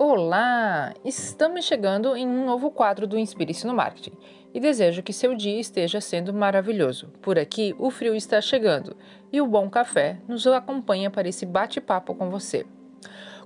[0.00, 0.94] Olá!
[1.04, 4.12] Estamos chegando em um novo quadro do Inspire-se no Marketing
[4.54, 7.08] e desejo que seu dia esteja sendo maravilhoso.
[7.20, 8.96] Por aqui, o frio está chegando
[9.32, 12.64] e o bom café nos acompanha para esse bate-papo com você.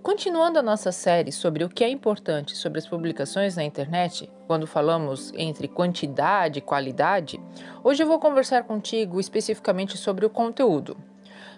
[0.03, 4.67] Continuando a nossa série sobre o que é importante sobre as publicações na internet, quando
[4.67, 7.41] falamos entre quantidade e qualidade,
[7.83, 10.99] hoje eu vou conversar contigo especificamente sobre o conteúdo.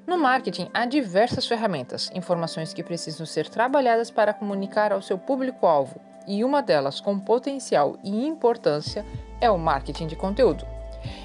[0.06, 5.98] No marketing, há diversas ferramentas, informações que precisam ser trabalhadas para comunicar ao seu público-alvo,
[6.26, 9.04] e uma delas com potencial e importância
[9.40, 10.66] é o marketing de conteúdo.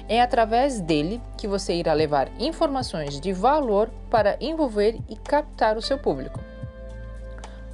[0.08, 5.82] É através dele que você irá levar informações de valor para envolver e captar o
[5.82, 6.40] seu público.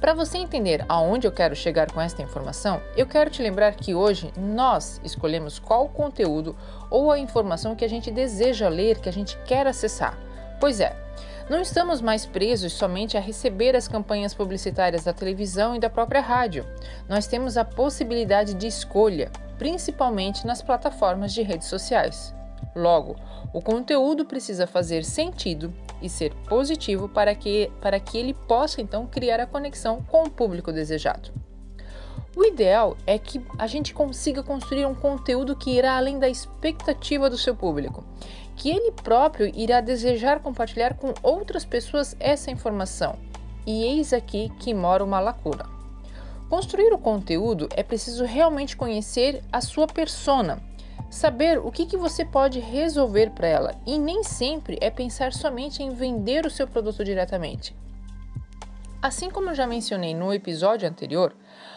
[0.01, 3.95] Para você entender aonde eu quero chegar com esta informação, eu quero te lembrar que
[3.95, 6.55] hoje nós escolhemos qual conteúdo
[6.89, 10.27] ou a informação que a gente deseja ler, que a gente quer acessar.
[10.59, 10.95] Pois é,
[11.49, 16.19] não estamos mais presos somente a receber as campanhas publicitárias da televisão e da própria
[16.19, 16.65] rádio.
[17.07, 22.35] Nós temos a possibilidade de escolha, principalmente nas plataformas de redes sociais.
[22.75, 23.15] Logo,
[23.53, 29.07] o conteúdo precisa fazer sentido e ser positivo para que, para que ele possa então
[29.07, 31.31] criar a conexão com o público desejado.
[32.35, 37.29] O ideal é que a gente consiga construir um conteúdo que irá além da expectativa
[37.29, 38.03] do seu público,
[38.57, 43.15] que ele próprio irá desejar compartilhar com outras pessoas essa informação.
[43.65, 45.65] E eis aqui que mora uma lacuna.
[46.49, 50.61] Construir o conteúdo é preciso realmente conhecer a sua persona,
[51.09, 55.83] saber o que, que você pode resolver para ela, e nem sempre é pensar somente
[55.83, 57.75] em vender o seu produto diretamente.
[58.99, 61.35] Assim como já mencionei no episódio anterior,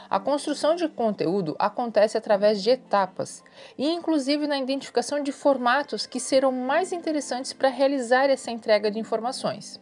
[0.08, 3.44] a construção de conteúdo acontece através de etapas
[3.76, 8.98] e, inclusive, na identificação de formatos que serão mais interessantes para realizar essa entrega de
[8.98, 9.78] informações.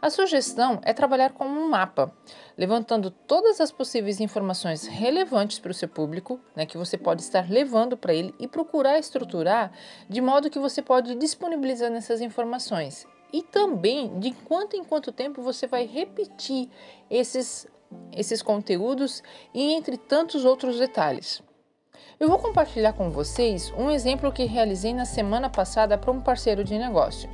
[0.00, 2.12] A sugestão é trabalhar com um mapa,
[2.56, 7.50] levantando todas as possíveis informações relevantes para o seu público, né, que você pode estar
[7.50, 9.72] levando para ele e procurar estruturar
[10.08, 15.42] de modo que você pode disponibilizar essas informações e também de quanto em quanto tempo
[15.42, 16.68] você vai repetir
[17.10, 17.66] esses,
[18.12, 19.22] esses conteúdos
[19.54, 21.42] e entre tantos outros detalhes.
[22.20, 26.62] Eu vou compartilhar com vocês um exemplo que realizei na semana passada para um parceiro
[26.62, 27.28] de negócio.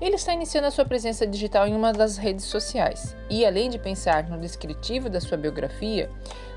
[0.00, 3.78] Ele está iniciando a sua presença digital em uma das redes sociais e, além de
[3.78, 6.10] pensar no descritivo da sua biografia,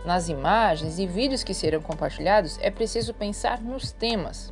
[0.06, 4.52] nas imagens e vídeos que serão compartilhados, é preciso pensar nos temas.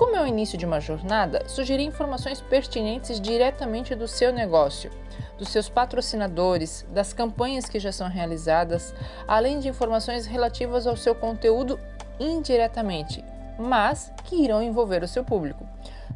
[0.00, 4.90] Como é o início de uma jornada, sugeri informações pertinentes diretamente do seu negócio,
[5.36, 8.94] dos seus patrocinadores, das campanhas que já são realizadas,
[9.28, 11.78] além de informações relativas ao seu conteúdo
[12.18, 13.22] indiretamente,
[13.58, 15.68] mas que irão envolver o seu público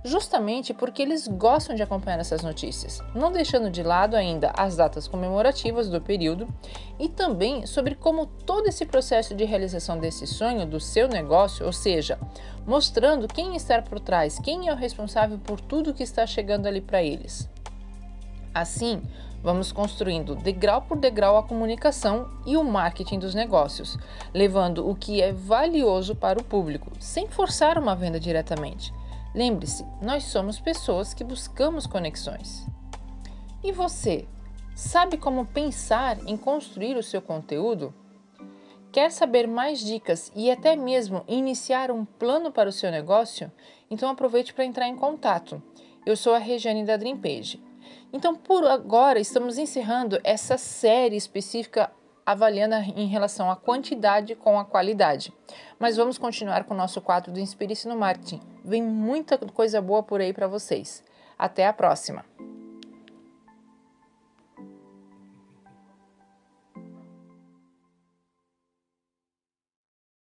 [0.05, 5.09] justamente porque eles gostam de acompanhar essas notícias, não deixando de lado ainda as datas
[5.09, 6.47] comemorativas do período
[6.99, 11.73] e também sobre como todo esse processo de realização desse sonho do seu negócio, ou
[11.73, 12.19] seja,
[12.67, 16.83] mostrando quem está por trás, quem é o responsável por tudo que está chegando ali
[16.83, 17.49] para eles.
[18.53, 19.03] Assim,
[19.43, 23.97] vamos construindo degrau por degrau a comunicação e o marketing dos negócios,
[24.35, 28.93] levando o que é valioso para o público, sem forçar uma venda diretamente
[29.35, 32.65] Lembre-se, nós somos pessoas que buscamos conexões.
[33.65, 34.29] E você,
[34.77, 37.93] sabe como pensar em construir o seu conteúdo?
[38.93, 43.51] Quer saber mais dicas e até mesmo iniciar um plano para o seu negócio?
[43.91, 45.61] Então aproveite para entrar em contato.
[46.07, 47.61] Eu sou a Regiane da Dream Page.
[48.13, 51.91] Então, por agora, estamos encerrando essa série específica
[52.25, 55.33] avaliando em relação à quantidade com a qualidade.
[55.79, 58.41] Mas vamos continuar com o nosso quadro do Inspire-se no Marketing.
[58.65, 61.03] Vem muita coisa boa por aí para vocês.
[61.39, 62.25] Até a próxima!